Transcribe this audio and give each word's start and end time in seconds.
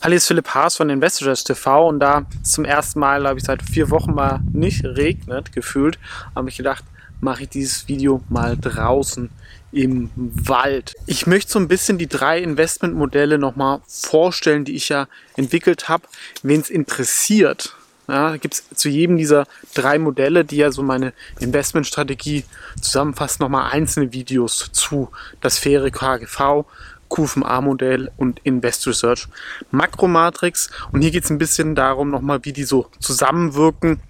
Hallo, 0.00 0.12
hier 0.12 0.18
ist 0.18 0.28
Philipp 0.28 0.48
Haas 0.50 0.76
von 0.76 0.90
Investors 0.90 1.42
TV 1.42 1.88
und 1.88 1.98
da 1.98 2.24
es 2.40 2.52
zum 2.52 2.64
ersten 2.64 3.00
Mal, 3.00 3.18
glaube 3.18 3.38
ich, 3.38 3.44
seit 3.44 3.62
vier 3.62 3.90
Wochen 3.90 4.14
mal 4.14 4.38
nicht 4.52 4.84
regnet, 4.84 5.50
gefühlt, 5.50 5.98
habe 6.36 6.48
ich 6.48 6.56
gedacht, 6.56 6.84
mache 7.20 7.42
ich 7.42 7.48
dieses 7.48 7.88
Video 7.88 8.22
mal 8.28 8.56
draußen 8.56 9.28
im 9.72 10.08
Wald. 10.14 10.94
Ich 11.06 11.26
möchte 11.26 11.50
so 11.50 11.58
ein 11.58 11.66
bisschen 11.66 11.98
die 11.98 12.06
drei 12.06 12.38
Investmentmodelle 12.38 13.38
nochmal 13.38 13.80
vorstellen, 13.88 14.64
die 14.64 14.76
ich 14.76 14.88
ja 14.88 15.08
entwickelt 15.36 15.88
habe. 15.88 16.04
Wen 16.44 16.60
es 16.60 16.70
interessiert, 16.70 17.74
ja, 18.06 18.36
gibt 18.36 18.54
es 18.54 18.64
zu 18.72 18.88
jedem 18.88 19.16
dieser 19.16 19.48
drei 19.74 19.98
Modelle, 19.98 20.44
die 20.44 20.58
ja 20.58 20.70
so 20.70 20.84
meine 20.84 21.12
Investmentstrategie 21.40 22.44
zusammenfassen, 22.80 23.42
nochmal 23.42 23.72
einzelne 23.72 24.12
Videos 24.12 24.70
zu 24.70 25.10
das 25.40 25.58
faire 25.58 25.90
KGV, 25.90 26.64
QFMA-Modell 27.08 28.10
und 28.16 28.40
Invest 28.44 28.86
Research 28.86 29.28
Makromatrix. 29.70 30.70
Und 30.92 31.02
hier 31.02 31.10
geht 31.10 31.24
es 31.24 31.30
ein 31.30 31.38
bisschen 31.38 31.74
darum, 31.74 32.10
nochmal, 32.10 32.44
wie 32.44 32.52
die 32.52 32.64
so 32.64 32.90
zusammenwirken 33.00 34.00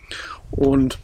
und, 0.51 0.99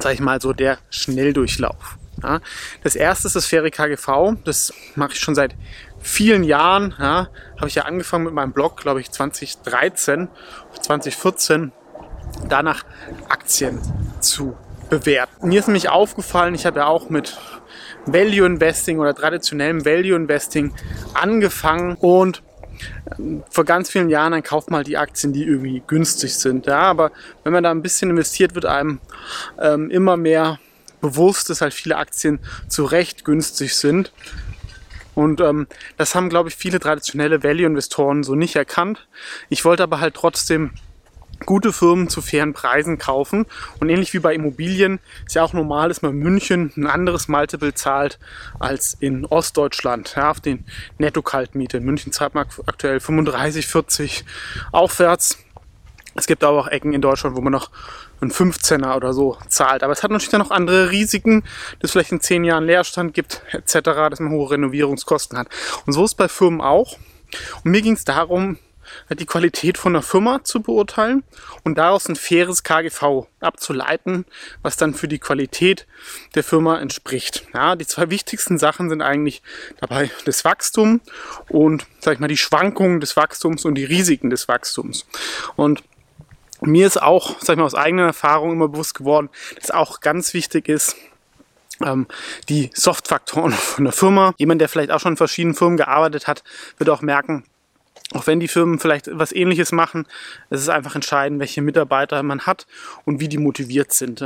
sage 0.00 0.14
ich 0.14 0.20
mal, 0.20 0.40
so 0.40 0.52
der 0.52 0.78
Schnelldurchlauf. 0.90 1.98
Ja. 2.22 2.40
Das 2.82 2.94
erste 2.94 3.26
ist 3.26 3.36
das 3.36 3.46
faire 3.46 3.70
KGV. 3.70 4.36
Das 4.44 4.72
mache 4.94 5.12
ich 5.12 5.20
schon 5.20 5.34
seit 5.34 5.54
vielen 6.00 6.44
Jahren. 6.44 6.94
Ja. 6.98 7.28
Habe 7.56 7.68
ich 7.68 7.74
ja 7.74 7.84
angefangen 7.84 8.24
mit 8.24 8.34
meinem 8.34 8.52
Blog, 8.52 8.76
glaube 8.78 9.00
ich, 9.00 9.10
2013, 9.10 10.28
2014, 10.80 11.72
danach 12.48 12.84
Aktien 13.28 13.80
zu 14.20 14.56
bewerten. 14.92 15.48
Mir 15.48 15.58
ist 15.58 15.68
nämlich 15.68 15.88
aufgefallen, 15.88 16.54
ich 16.54 16.66
habe 16.66 16.80
ja 16.80 16.86
auch 16.86 17.08
mit 17.08 17.38
Value 18.04 18.44
Investing 18.44 18.98
oder 18.98 19.14
traditionellem 19.14 19.86
Value 19.86 20.14
Investing 20.14 20.74
angefangen 21.14 21.94
und 21.94 22.42
ähm, 23.18 23.42
vor 23.48 23.64
ganz 23.64 23.88
vielen 23.88 24.10
Jahren 24.10 24.32
dann 24.32 24.42
kauft 24.42 24.70
mal 24.70 24.84
die 24.84 24.98
Aktien, 24.98 25.32
die 25.32 25.44
irgendwie 25.44 25.82
günstig 25.86 26.34
sind. 26.34 26.66
Ja, 26.66 26.80
aber 26.80 27.10
wenn 27.42 27.54
man 27.54 27.64
da 27.64 27.70
ein 27.70 27.80
bisschen 27.80 28.10
investiert, 28.10 28.54
wird 28.54 28.66
einem 28.66 29.00
ähm, 29.58 29.90
immer 29.90 30.18
mehr 30.18 30.58
bewusst, 31.00 31.48
dass 31.48 31.62
halt 31.62 31.72
viele 31.72 31.96
Aktien 31.96 32.40
zu 32.68 32.84
Recht 32.84 33.24
günstig 33.24 33.74
sind. 33.74 34.12
Und 35.14 35.40
ähm, 35.40 35.68
das 35.96 36.14
haben, 36.14 36.28
glaube 36.28 36.50
ich, 36.50 36.56
viele 36.56 36.80
traditionelle 36.80 37.42
Value-Investoren 37.42 38.24
so 38.24 38.34
nicht 38.34 38.56
erkannt. 38.56 39.08
Ich 39.48 39.64
wollte 39.64 39.84
aber 39.84 40.00
halt 40.00 40.14
trotzdem 40.14 40.72
gute 41.42 41.72
Firmen 41.72 42.08
zu 42.08 42.22
fairen 42.22 42.52
Preisen 42.52 42.98
kaufen. 42.98 43.46
Und 43.80 43.88
ähnlich 43.88 44.12
wie 44.14 44.18
bei 44.18 44.34
Immobilien 44.34 45.00
ist 45.26 45.34
ja 45.34 45.42
auch 45.42 45.52
normal, 45.52 45.88
dass 45.88 46.02
man 46.02 46.12
in 46.12 46.18
München 46.18 46.72
ein 46.76 46.86
anderes 46.86 47.28
Multiple 47.28 47.74
zahlt 47.74 48.18
als 48.58 48.96
in 48.98 49.26
Ostdeutschland. 49.26 50.14
Ja, 50.16 50.30
auf 50.30 50.40
den 50.40 50.64
Netto-Kaltmiete. 50.98 51.78
In 51.78 51.84
München 51.84 52.12
zahlt 52.12 52.34
man 52.34 52.46
aktuell 52.66 53.00
35, 53.00 53.66
40 53.66 54.24
aufwärts. 54.72 55.38
Es 56.14 56.26
gibt 56.26 56.44
aber 56.44 56.58
auch 56.58 56.68
Ecken 56.68 56.92
in 56.92 57.00
Deutschland, 57.00 57.36
wo 57.36 57.40
man 57.40 57.52
noch 57.52 57.70
einen 58.20 58.30
15er 58.30 58.96
oder 58.96 59.12
so 59.12 59.36
zahlt. 59.48 59.82
Aber 59.82 59.92
es 59.92 60.02
hat 60.02 60.10
natürlich 60.10 60.30
dann 60.30 60.40
noch 60.40 60.50
andere 60.50 60.90
Risiken, 60.90 61.42
dass 61.80 61.88
es 61.88 61.92
vielleicht 61.92 62.12
in 62.12 62.20
10 62.20 62.44
Jahren 62.44 62.64
Leerstand 62.64 63.14
gibt, 63.14 63.42
etc., 63.52 63.80
dass 63.82 64.20
man 64.20 64.30
hohe 64.32 64.50
Renovierungskosten 64.50 65.38
hat. 65.38 65.48
Und 65.86 65.92
so 65.92 66.04
ist 66.04 66.12
es 66.12 66.14
bei 66.14 66.28
Firmen 66.28 66.60
auch. 66.60 66.96
Und 67.64 67.70
mir 67.70 67.82
ging 67.82 67.94
es 67.94 68.04
darum, 68.04 68.58
die 69.10 69.26
Qualität 69.26 69.78
von 69.78 69.92
der 69.92 70.02
Firma 70.02 70.44
zu 70.44 70.62
beurteilen 70.62 71.22
und 71.64 71.78
daraus 71.78 72.08
ein 72.08 72.16
faires 72.16 72.62
KGV 72.62 73.26
abzuleiten, 73.40 74.24
was 74.62 74.76
dann 74.76 74.94
für 74.94 75.08
die 75.08 75.18
Qualität 75.18 75.86
der 76.34 76.44
Firma 76.44 76.78
entspricht. 76.78 77.46
Ja, 77.54 77.76
die 77.76 77.86
zwei 77.86 78.10
wichtigsten 78.10 78.58
Sachen 78.58 78.88
sind 78.88 79.02
eigentlich 79.02 79.42
dabei 79.80 80.10
das 80.24 80.44
Wachstum 80.44 81.00
und, 81.48 81.86
sag 82.00 82.14
ich 82.14 82.20
mal, 82.20 82.28
die 82.28 82.36
Schwankungen 82.36 83.00
des 83.00 83.16
Wachstums 83.16 83.64
und 83.64 83.74
die 83.74 83.84
Risiken 83.84 84.30
des 84.30 84.48
Wachstums. 84.48 85.06
Und 85.56 85.82
mir 86.60 86.86
ist 86.86 87.02
auch, 87.02 87.40
sag 87.40 87.54
ich 87.54 87.58
mal, 87.58 87.64
aus 87.64 87.74
eigener 87.74 88.04
Erfahrung 88.04 88.52
immer 88.52 88.68
bewusst 88.68 88.94
geworden, 88.94 89.28
dass 89.60 89.70
auch 89.70 90.00
ganz 90.00 90.32
wichtig 90.34 90.68
ist, 90.68 90.96
ähm, 91.84 92.06
die 92.48 92.70
Softfaktoren 92.74 93.52
von 93.52 93.84
der 93.84 93.92
Firma. 93.92 94.34
Jemand, 94.38 94.60
der 94.60 94.68
vielleicht 94.68 94.90
auch 94.90 95.00
schon 95.00 95.12
in 95.12 95.16
verschiedenen 95.16 95.54
Firmen 95.54 95.76
gearbeitet 95.76 96.26
hat, 96.26 96.44
wird 96.78 96.90
auch 96.90 97.02
merken, 97.02 97.44
auch 98.14 98.26
wenn 98.26 98.40
die 98.40 98.48
Firmen 98.48 98.78
vielleicht 98.78 99.08
was 99.12 99.32
ähnliches 99.32 99.72
machen, 99.72 100.06
es 100.50 100.60
ist 100.60 100.68
einfach 100.68 100.94
entscheidend, 100.94 101.40
welche 101.40 101.62
Mitarbeiter 101.62 102.22
man 102.22 102.42
hat 102.42 102.66
und 103.04 103.20
wie 103.20 103.28
die 103.28 103.38
motiviert 103.38 103.92
sind. 103.92 104.22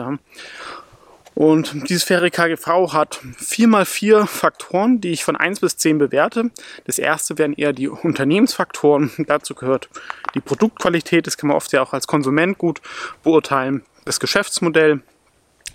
Und 1.36 1.90
dieses 1.90 2.02
faire 2.02 2.30
KGV 2.30 2.94
hat 2.94 3.20
vier 3.36 3.68
mal 3.68 3.84
vier 3.84 4.26
Faktoren, 4.26 5.02
die 5.02 5.10
ich 5.10 5.22
von 5.22 5.36
eins 5.36 5.60
bis 5.60 5.76
zehn 5.76 5.98
bewerte. 5.98 6.50
Das 6.86 6.98
erste 6.98 7.36
wären 7.36 7.52
eher 7.52 7.74
die 7.74 7.88
Unternehmensfaktoren. 7.88 9.10
Dazu 9.26 9.54
gehört 9.54 9.90
die 10.34 10.40
Produktqualität, 10.40 11.26
das 11.26 11.36
kann 11.36 11.48
man 11.48 11.56
oft 11.58 11.70
ja 11.74 11.82
auch 11.82 11.92
als 11.92 12.06
Konsument 12.06 12.56
gut 12.56 12.80
beurteilen. 13.22 13.82
Das 14.06 14.18
Geschäftsmodell, 14.18 15.02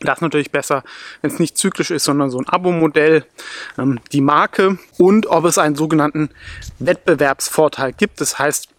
das 0.01 0.17
ist 0.17 0.21
natürlich 0.21 0.51
besser, 0.51 0.83
wenn 1.21 1.31
es 1.31 1.39
nicht 1.39 1.57
zyklisch 1.57 1.91
ist, 1.91 2.03
sondern 2.03 2.29
so 2.29 2.39
ein 2.39 2.47
Abo-Modell, 2.47 3.25
ähm, 3.77 3.99
die 4.11 4.21
Marke 4.21 4.77
und 4.97 5.27
ob 5.27 5.45
es 5.45 5.57
einen 5.57 5.75
sogenannten 5.75 6.29
Wettbewerbsvorteil 6.79 7.93
gibt. 7.93 8.21
Das 8.21 8.39
heißt, 8.39 8.69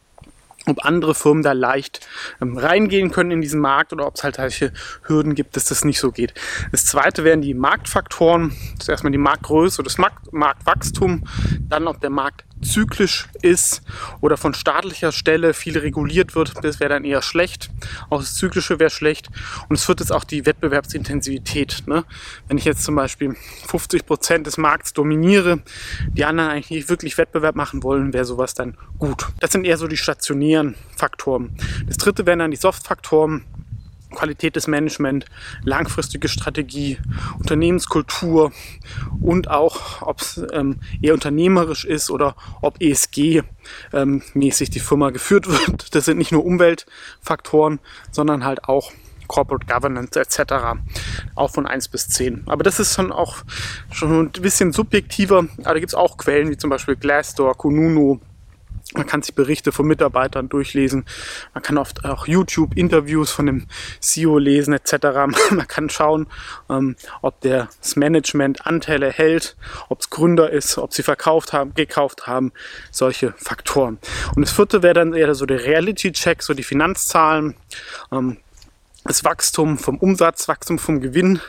ob 0.66 0.84
andere 0.84 1.14
Firmen 1.14 1.42
da 1.42 1.52
leicht 1.52 2.06
ähm, 2.40 2.56
reingehen 2.56 3.10
können 3.10 3.32
in 3.32 3.40
diesen 3.40 3.60
Markt 3.60 3.92
oder 3.92 4.06
ob 4.06 4.14
es 4.14 4.24
halt 4.24 4.36
solche 4.36 4.72
Hürden 5.06 5.34
gibt, 5.34 5.56
dass 5.56 5.64
das 5.64 5.84
nicht 5.84 5.98
so 5.98 6.12
geht. 6.12 6.34
Das 6.70 6.86
zweite 6.86 7.24
wären 7.24 7.42
die 7.42 7.54
Marktfaktoren. 7.54 8.50
Das 8.74 8.84
ist 8.84 8.88
erstmal 8.88 9.12
die 9.12 9.18
Marktgröße 9.18 9.82
das 9.82 9.98
Markt 9.98 10.32
Marktwachstum, 10.32 11.24
dann 11.68 11.88
ob 11.88 12.00
der 12.00 12.10
Markt 12.10 12.44
zyklisch 12.62 13.28
ist 13.42 13.82
oder 14.20 14.36
von 14.36 14.54
staatlicher 14.54 15.12
Stelle 15.12 15.54
viel 15.54 15.78
reguliert 15.78 16.34
wird, 16.34 16.54
das 16.62 16.80
wäre 16.80 16.90
dann 16.90 17.04
eher 17.04 17.22
schlecht. 17.22 17.70
Auch 18.08 18.20
das 18.20 18.36
Zyklische 18.36 18.78
wäre 18.78 18.90
schlecht. 18.90 19.28
Und 19.68 19.76
es 19.76 19.86
wird 19.88 20.00
jetzt 20.00 20.12
auch 20.12 20.24
die 20.24 20.46
Wettbewerbsintensivität. 20.46 21.82
Ne? 21.86 22.04
Wenn 22.48 22.58
ich 22.58 22.64
jetzt 22.64 22.84
zum 22.84 22.94
Beispiel 22.94 23.36
50 23.66 24.06
Prozent 24.06 24.46
des 24.46 24.58
Markts 24.58 24.92
dominiere, 24.92 25.60
die 26.08 26.24
anderen 26.24 26.50
eigentlich 26.50 26.70
nicht 26.70 26.88
wirklich 26.88 27.18
Wettbewerb 27.18 27.56
machen 27.56 27.82
wollen, 27.82 28.12
wäre 28.12 28.24
sowas 28.24 28.54
dann 28.54 28.76
gut. 28.98 29.26
Das 29.40 29.52
sind 29.52 29.64
eher 29.64 29.76
so 29.76 29.88
die 29.88 29.96
stationären 29.96 30.76
Faktoren. 30.96 31.56
Das 31.86 31.96
dritte 31.96 32.26
wären 32.26 32.38
dann 32.38 32.50
die 32.50 32.56
Soft-Faktoren. 32.56 33.44
Qualität 34.14 34.56
des 34.56 34.66
Management, 34.66 35.26
langfristige 35.64 36.28
Strategie, 36.28 36.98
Unternehmenskultur 37.38 38.52
und 39.20 39.50
auch, 39.50 40.02
ob 40.02 40.20
es 40.20 40.40
ähm, 40.52 40.78
eher 41.00 41.14
unternehmerisch 41.14 41.84
ist 41.84 42.10
oder 42.10 42.36
ob 42.60 42.80
ESG 42.80 43.42
ähm, 43.92 44.22
die 44.34 44.80
Firma 44.80 45.10
geführt 45.10 45.48
wird. 45.48 45.88
Das 45.92 46.06
sind 46.06 46.18
nicht 46.18 46.32
nur 46.32 46.44
Umweltfaktoren, 46.44 47.78
sondern 48.10 48.44
halt 48.44 48.64
auch 48.64 48.92
Corporate 49.32 49.66
Governance 49.66 50.18
etc. 50.18 50.78
Auch 51.34 51.50
von 51.50 51.66
1 51.66 51.88
bis 51.88 52.08
10. 52.08 52.44
Aber 52.46 52.62
das 52.62 52.80
ist 52.80 52.94
schon 52.94 53.12
auch 53.12 53.38
schon 53.90 54.26
ein 54.26 54.30
bisschen 54.30 54.72
subjektiver. 54.72 55.46
Aber 55.64 55.74
da 55.74 55.80
gibt 55.80 55.90
es 55.90 55.94
auch 55.94 56.18
Quellen 56.18 56.50
wie 56.50 56.56
zum 56.56 56.70
Beispiel 56.70 56.96
Glassdoor, 56.96 57.56
Kununu, 57.56 58.20
man 58.94 59.06
kann 59.06 59.22
sich 59.22 59.34
Berichte 59.34 59.72
von 59.72 59.86
Mitarbeitern 59.86 60.48
durchlesen. 60.48 61.04
Man 61.54 61.62
kann 61.62 61.78
oft 61.78 62.04
auch 62.04 62.26
YouTube-Interviews 62.26 63.30
von 63.30 63.46
dem 63.46 63.66
CEO 64.00 64.38
lesen 64.38 64.74
etc. 64.74 64.92
Man 65.50 65.66
kann 65.66 65.88
schauen, 65.88 66.26
ähm, 66.68 66.96
ob 67.22 67.40
das 67.40 67.96
Management 67.96 68.66
Anteile 68.66 69.10
hält, 69.10 69.56
ob 69.88 70.00
es 70.00 70.10
Gründer 70.10 70.50
ist, 70.50 70.76
ob 70.78 70.92
sie 70.92 71.02
verkauft 71.02 71.52
haben, 71.52 71.74
gekauft 71.74 72.26
haben, 72.26 72.52
solche 72.90 73.32
Faktoren. 73.38 73.98
Und 74.34 74.42
das 74.42 74.52
vierte 74.52 74.82
wäre 74.82 74.94
dann 74.94 75.14
eher 75.14 75.34
so 75.34 75.46
der 75.46 75.64
Reality-Check, 75.64 76.42
so 76.42 76.52
die 76.54 76.62
Finanzzahlen. 76.62 77.54
Ähm, 78.10 78.38
das 79.04 79.24
Wachstum 79.24 79.78
vom 79.78 79.98
Umsatz, 79.98 80.48
Wachstum 80.48 80.78
vom 80.78 81.00
Gewinn. 81.00 81.40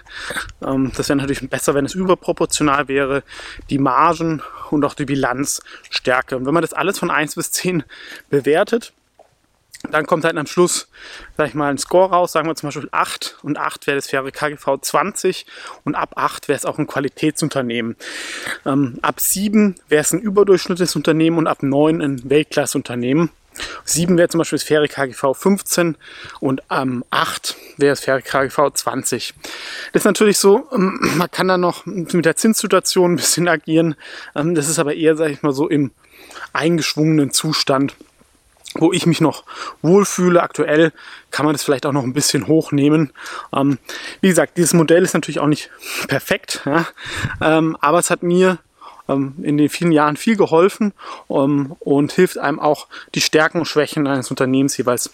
Ähm, 0.66 0.91
das 0.96 1.09
wäre 1.09 1.18
natürlich 1.18 1.47
besser, 1.50 1.75
wenn 1.75 1.86
es 1.86 1.94
überproportional 1.94 2.88
wäre. 2.88 3.24
Die 3.69 3.78
Margen 3.78 4.41
und 4.72 4.84
auch 4.86 4.96
die 4.96 5.06
Bilanzstärke. 5.06 6.36
Und 6.36 6.45
wenn 6.45 6.54
man 6.54 6.62
das 6.62 6.74
alles 6.74 7.00
von 7.00 7.12
1 7.12 7.36
bis 7.36 7.51
10 7.51 7.83
bewertet, 8.30 8.94
dann 9.92 10.06
kommt 10.06 10.24
halt 10.24 10.38
am 10.38 10.48
Schluss, 10.48 10.88
sag 11.36 11.50
ich 11.50 11.56
mal, 11.56 11.69
ein 11.69 11.77
Score 11.77 12.10
raus, 12.10 12.31
sagen 12.31 12.48
wir 12.48 12.56
zum 12.56 12.68
Beispiel 12.68 12.88
8 12.92 13.39
und 13.44 13.57
8 13.57 13.86
wäre 13.86 13.98
das 13.98 14.07
faire 14.07 14.31
KGV 14.31 14.80
20 14.81 15.45
und 15.83 15.95
ab 15.95 16.13
8 16.16 16.48
wäre 16.48 16.57
es 16.57 16.66
auch 16.66 16.80
ein 16.80 16.88
Qualitätsunternehmen. 16.88 17.98
Ähm, 18.66 18.98
ab 19.01 19.19
7 19.19 19.75
wäre 19.89 20.01
es 20.01 20.13
ein 20.13 20.22
überdurchschnittliches 20.22 20.95
Unternehmen 20.95 21.38
und 21.38 21.48
ab 21.48 21.63
9 21.63 22.01
ein 22.01 22.30
Weltklasseunternehmen. 22.30 23.30
7 23.85 24.17
wäre 24.17 24.29
zum 24.29 24.39
Beispiel 24.39 24.57
das 24.57 24.67
faire 24.67 24.88
KGV 24.88 25.33
15 25.33 25.97
und 26.39 26.61
ähm, 26.69 27.03
8 27.09 27.55
wäre 27.77 27.91
das 27.91 28.01
faire 28.01 28.21
KGV 28.21 28.71
20. 28.73 29.33
Das 29.91 30.01
ist 30.01 30.05
natürlich 30.05 30.38
so, 30.38 30.67
ähm, 30.71 31.00
man 31.17 31.29
kann 31.31 31.47
da 31.47 31.57
noch 31.57 31.85
mit 31.85 32.25
der 32.25 32.35
Zinssituation 32.35 33.13
ein 33.13 33.15
bisschen 33.17 33.47
agieren. 33.47 33.95
Ähm, 34.35 34.55
das 34.55 34.69
ist 34.69 34.79
aber 34.79 34.95
eher, 34.95 35.15
sage 35.15 35.33
ich 35.33 35.41
mal, 35.41 35.53
so 35.53 35.69
im 35.69 35.91
eingeschwungenen 36.53 37.31
Zustand 37.31 37.95
wo 38.75 38.91
ich 38.91 39.05
mich 39.05 39.21
noch 39.21 39.44
wohlfühle. 39.83 40.41
Aktuell 40.41 40.91
kann 41.31 41.45
man 41.45 41.53
das 41.53 41.63
vielleicht 41.63 41.85
auch 41.85 41.91
noch 41.91 42.03
ein 42.03 42.13
bisschen 42.13 42.47
hochnehmen. 42.47 43.11
Ähm, 43.55 43.77
wie 44.21 44.29
gesagt, 44.29 44.57
dieses 44.57 44.73
Modell 44.73 45.03
ist 45.03 45.13
natürlich 45.13 45.39
auch 45.39 45.47
nicht 45.47 45.69
perfekt, 46.07 46.61
ja? 46.65 46.88
aber 47.39 48.00
es 48.00 48.09
hat 48.09 48.23
mir 48.23 48.57
in 49.07 49.57
den 49.57 49.69
vielen 49.69 49.91
Jahren 49.91 50.17
viel 50.17 50.38
geholfen 50.38 50.94
ähm, 51.29 51.75
und 51.79 52.11
hilft 52.13 52.38
einem 52.38 52.59
auch, 52.59 52.88
die 53.15 53.21
Stärken 53.21 53.59
und 53.59 53.65
Schwächen 53.65 54.07
eines 54.07 54.29
Unternehmens 54.29 54.77
jeweils 54.77 55.11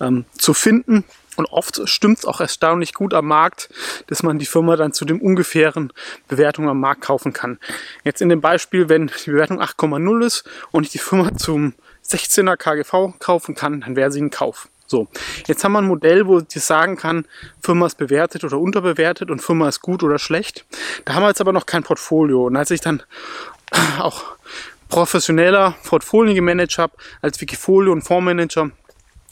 ähm, 0.00 0.24
zu 0.38 0.54
finden. 0.54 1.04
Und 1.36 1.46
oft 1.46 1.88
stimmt 1.88 2.18
es 2.18 2.24
auch 2.26 2.40
erstaunlich 2.40 2.92
gut 2.92 3.14
am 3.14 3.26
Markt, 3.26 3.70
dass 4.08 4.22
man 4.22 4.38
die 4.38 4.46
Firma 4.46 4.76
dann 4.76 4.92
zu 4.92 5.04
dem 5.04 5.20
ungefähren 5.20 5.92
Bewertung 6.28 6.68
am 6.68 6.78
Markt 6.78 7.00
kaufen 7.00 7.32
kann. 7.32 7.58
Jetzt 8.04 8.20
in 8.20 8.28
dem 8.28 8.40
Beispiel, 8.40 8.88
wenn 8.88 9.06
die 9.06 9.30
Bewertung 9.30 9.60
8,0 9.60 10.26
ist 10.26 10.44
und 10.70 10.84
ich 10.84 10.92
die 10.92 10.98
Firma 10.98 11.34
zum 11.36 11.74
16er 12.06 12.56
KGV 12.56 13.18
kaufen 13.18 13.54
kann, 13.54 13.80
dann 13.80 13.96
wäre 13.96 14.12
sie 14.12 14.20
ein 14.20 14.30
Kauf. 14.30 14.68
So, 14.92 15.08
jetzt 15.46 15.64
haben 15.64 15.72
wir 15.72 15.78
ein 15.78 15.86
Modell, 15.86 16.26
wo 16.26 16.40
ich 16.40 16.62
sagen 16.62 16.96
kann, 16.96 17.24
Firma 17.62 17.86
ist 17.86 17.96
bewertet 17.96 18.44
oder 18.44 18.58
unterbewertet 18.58 19.30
und 19.30 19.40
Firma 19.40 19.66
ist 19.66 19.80
gut 19.80 20.02
oder 20.02 20.18
schlecht. 20.18 20.66
Da 21.06 21.14
haben 21.14 21.22
wir 21.22 21.28
jetzt 21.28 21.40
aber 21.40 21.54
noch 21.54 21.64
kein 21.64 21.82
Portfolio. 21.82 22.44
Und 22.44 22.56
als 22.56 22.70
ich 22.70 22.82
dann 22.82 23.02
auch 23.98 24.22
professioneller 24.90 25.76
Portfolio 25.82 26.34
gemanagt 26.34 26.76
habe, 26.76 26.92
als 27.22 27.40
Wikifolio 27.40 27.90
und 27.90 28.02
Fondsmanager, 28.02 28.70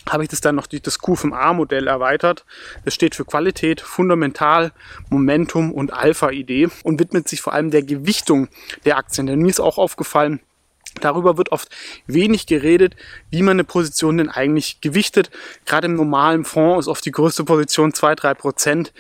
habe 0.09 0.23
ich 0.23 0.31
das 0.31 0.41
dann 0.41 0.55
noch 0.55 0.67
durch 0.67 0.81
das 0.81 0.99
QFMA-Modell 0.99 1.89
erweitert. 1.89 2.47
Das 2.87 2.95
steht 2.95 3.15
für 3.15 3.27
Qualität, 3.27 3.83
Fundamental, 3.83 4.73
Momentum 5.11 5.73
und 5.73 5.93
Alpha-Idee 5.93 6.69
und 6.85 7.01
widmet 7.01 7.29
sich 7.29 7.43
vor 7.43 7.53
allem 7.53 7.71
der 7.71 7.83
Gewichtung 7.83 8.49
der 8.87 8.97
Aktien. 8.97 9.27
Denn 9.27 9.41
mir 9.41 9.51
ist 9.51 9.61
auch 9.61 9.77
aufgefallen, 9.77 10.41
Darüber 11.01 11.37
wird 11.37 11.53
oft 11.53 11.69
wenig 12.07 12.47
geredet, 12.47 12.97
wie 13.31 13.43
man 13.43 13.53
eine 13.53 13.65
Position 13.65 14.19
denn 14.19 14.29
eigentlich 14.29 14.81
gewichtet. 14.81 15.31
Gerade 15.65 15.87
im 15.87 15.95
normalen 15.95 16.45
Fonds 16.45 16.87
ist 16.87 16.89
oft 16.89 17.05
die 17.05 17.13
größte 17.13 17.45
Position 17.45 17.93
2-3 17.93 18.35
Prozent, 18.35 18.93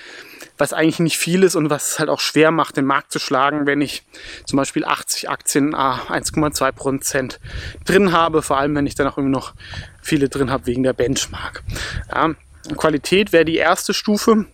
was 0.57 0.73
eigentlich 0.73 1.01
nicht 1.01 1.19
viel 1.19 1.43
ist 1.43 1.57
und 1.57 1.69
was 1.69 1.93
es 1.93 1.99
halt 1.99 2.09
auch 2.09 2.21
schwer 2.21 2.53
macht, 2.53 2.77
den 2.77 2.85
Markt 2.85 3.13
zu 3.13 3.19
schlagen, 3.19 3.67
wenn 3.67 3.81
ich 3.81 4.05
zum 4.47 4.57
Beispiel 4.57 4.85
80 4.85 5.29
Aktien 5.29 5.75
1,2 5.75 6.63
ah, 6.63 6.73
Prozent 6.73 7.41
drin 7.85 8.13
habe, 8.13 8.43
vor 8.43 8.59
allem 8.59 8.75
wenn 8.77 8.87
ich 8.87 8.95
dann 8.95 9.09
auch 9.09 9.19
immer 9.19 9.29
noch 9.29 9.55
viele 10.01 10.29
drin 10.29 10.51
habe 10.51 10.67
wegen 10.67 10.83
der 10.83 10.93
Benchmark. 10.93 11.63
Ja, 12.11 12.35
Qualität 12.77 13.33
wäre 13.33 13.45
die 13.45 13.57
erste 13.57 13.95
Stufe. 13.95 14.47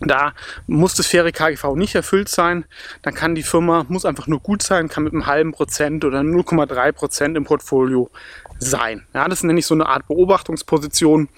Da 0.00 0.32
muss 0.66 0.94
das 0.94 1.06
faire 1.06 1.32
KGV 1.32 1.74
nicht 1.74 1.94
erfüllt 1.94 2.28
sein. 2.28 2.64
Dann 3.02 3.14
kann 3.14 3.34
die 3.34 3.42
Firma, 3.42 3.84
muss 3.88 4.04
einfach 4.04 4.26
nur 4.26 4.40
gut 4.40 4.62
sein, 4.62 4.88
kann 4.88 5.04
mit 5.04 5.12
einem 5.12 5.26
halben 5.26 5.52
Prozent 5.52 6.04
oder 6.04 6.20
0,3 6.20 6.92
Prozent 6.92 7.36
im 7.36 7.44
Portfolio 7.44 8.10
sein. 8.58 9.06
Ja, 9.14 9.28
das 9.28 9.40
ist 9.40 9.44
nämlich 9.44 9.66
so 9.66 9.74
eine 9.74 9.86
Art 9.86 10.06
Beobachtungsposition. 10.06 11.28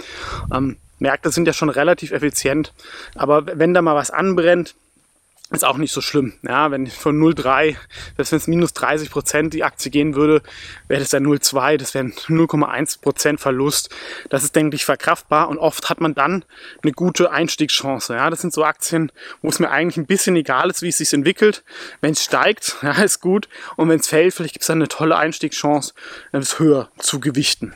Ähm, 0.52 0.76
Märkte 0.98 1.30
sind 1.30 1.46
ja 1.46 1.52
schon 1.52 1.70
relativ 1.70 2.12
effizient. 2.12 2.72
Aber 3.14 3.46
wenn 3.46 3.74
da 3.74 3.82
mal 3.82 3.94
was 3.94 4.10
anbrennt, 4.10 4.74
ist 5.50 5.64
auch 5.64 5.78
nicht 5.78 5.92
so 5.92 6.00
schlimm. 6.00 6.34
Ja, 6.42 6.70
wenn 6.70 6.86
von 6.86 7.20
0,3, 7.20 7.76
selbst 8.16 8.32
wenn 8.32 8.38
es 8.38 8.46
minus 8.46 8.72
30 8.72 9.10
Prozent 9.10 9.52
die 9.52 9.64
Aktie 9.64 9.90
gehen 9.90 10.14
würde, 10.14 10.42
wäre 10.88 11.00
das 11.00 11.10
dann 11.10 11.26
0,2, 11.26 11.76
das 11.76 11.94
wäre 11.94 12.06
0,1 12.06 13.00
Prozent 13.00 13.40
Verlust. 13.40 13.90
Das 14.28 14.44
ist, 14.44 14.54
denke 14.54 14.76
ich, 14.76 14.84
verkraftbar 14.84 15.48
und 15.48 15.58
oft 15.58 15.90
hat 15.90 16.00
man 16.00 16.14
dann 16.14 16.44
eine 16.82 16.92
gute 16.92 17.32
Einstiegschance. 17.32 18.14
Ja, 18.14 18.30
das 18.30 18.40
sind 18.40 18.52
so 18.52 18.64
Aktien, 18.64 19.10
wo 19.42 19.48
es 19.48 19.58
mir 19.58 19.70
eigentlich 19.70 19.96
ein 19.96 20.06
bisschen 20.06 20.36
egal 20.36 20.70
ist, 20.70 20.82
wie 20.82 20.88
es 20.88 20.98
sich 20.98 21.12
entwickelt. 21.12 21.64
Wenn 22.00 22.12
es 22.12 22.22
steigt, 22.22 22.76
ja, 22.82 22.92
ist 23.02 23.20
gut 23.20 23.48
und 23.76 23.88
wenn 23.88 23.98
es 23.98 24.06
fällt, 24.06 24.34
vielleicht 24.34 24.54
gibt 24.54 24.62
es 24.62 24.68
dann 24.68 24.78
eine 24.78 24.88
tolle 24.88 25.16
Einstiegschance, 25.16 25.94
es 26.32 26.58
höher 26.58 26.88
zu 26.98 27.18
gewichten. 27.20 27.74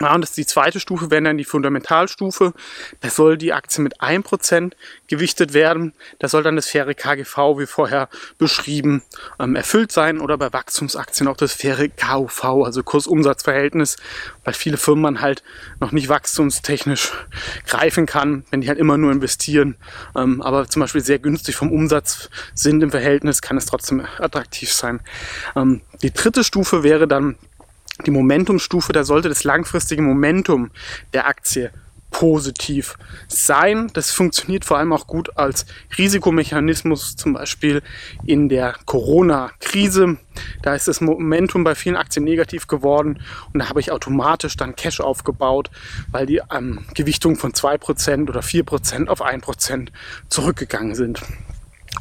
Ja, 0.00 0.14
und 0.14 0.22
das 0.22 0.30
ist 0.30 0.36
die 0.36 0.46
zweite 0.46 0.80
Stufe, 0.80 1.10
wenn 1.12 1.22
dann 1.22 1.38
die 1.38 1.44
Fundamentalstufe. 1.44 2.52
Da 3.00 3.10
soll 3.10 3.38
die 3.38 3.52
Aktie 3.52 3.82
mit 3.82 4.00
1% 4.00 4.72
gewichtet 5.06 5.54
werden. 5.54 5.92
Da 6.18 6.26
soll 6.26 6.42
dann 6.42 6.56
das 6.56 6.66
faire 6.66 6.94
KGV, 6.94 7.58
wie 7.58 7.66
vorher 7.66 8.08
beschrieben, 8.38 9.02
ähm, 9.38 9.54
erfüllt 9.54 9.92
sein. 9.92 10.20
Oder 10.20 10.36
bei 10.36 10.52
Wachstumsaktien 10.52 11.28
auch 11.28 11.36
das 11.36 11.52
faire 11.52 11.88
KUV, 11.88 12.64
also 12.64 12.82
Kursumsatzverhältnis, 12.82 13.96
weil 14.42 14.54
viele 14.54 14.76
Firmen 14.76 15.02
man 15.02 15.20
halt 15.20 15.44
noch 15.80 15.92
nicht 15.92 16.08
wachstumstechnisch 16.08 17.12
greifen 17.66 18.06
kann, 18.06 18.44
wenn 18.50 18.62
die 18.62 18.68
halt 18.68 18.78
immer 18.78 18.96
nur 18.96 19.12
investieren. 19.12 19.76
Ähm, 20.16 20.42
aber 20.42 20.68
zum 20.68 20.80
Beispiel 20.80 21.02
sehr 21.02 21.20
günstig 21.20 21.54
vom 21.54 21.70
Umsatz 21.70 22.30
sind 22.54 22.82
im 22.82 22.90
Verhältnis, 22.90 23.42
kann 23.42 23.56
es 23.56 23.66
trotzdem 23.66 24.04
attraktiv 24.18 24.72
sein. 24.72 25.00
Ähm, 25.54 25.82
die 26.02 26.12
dritte 26.12 26.42
Stufe 26.42 26.82
wäre 26.82 27.06
dann 27.06 27.36
die 28.06 28.10
Momentumstufe, 28.10 28.92
da 28.92 29.04
sollte 29.04 29.28
das 29.28 29.44
langfristige 29.44 30.02
Momentum 30.02 30.70
der 31.12 31.26
Aktie 31.26 31.70
positiv 32.14 32.96
sein. 33.26 33.90
Das 33.92 34.12
funktioniert 34.12 34.64
vor 34.64 34.78
allem 34.78 34.92
auch 34.92 35.08
gut 35.08 35.36
als 35.36 35.66
Risikomechanismus, 35.98 37.16
zum 37.16 37.32
Beispiel 37.32 37.82
in 38.24 38.48
der 38.48 38.76
Corona-Krise. 38.86 40.16
Da 40.62 40.76
ist 40.76 40.86
das 40.86 41.00
Momentum 41.00 41.64
bei 41.64 41.74
vielen 41.74 41.96
Aktien 41.96 42.24
negativ 42.24 42.68
geworden 42.68 43.20
und 43.52 43.58
da 43.58 43.68
habe 43.68 43.80
ich 43.80 43.90
automatisch 43.90 44.56
dann 44.56 44.76
Cash 44.76 45.00
aufgebaut, 45.00 45.70
weil 46.12 46.26
die 46.26 46.40
ähm, 46.52 46.84
Gewichtung 46.94 47.34
von 47.34 47.52
2% 47.52 48.28
oder 48.28 48.40
4% 48.40 49.08
auf 49.08 49.20
1% 49.20 49.88
zurückgegangen 50.28 50.94
sind. 50.94 51.20